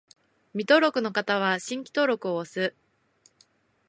[0.53, 2.75] 未登録の方は、「新規登録する」を押す